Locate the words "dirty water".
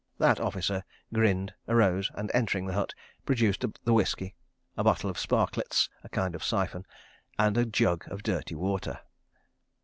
8.23-9.01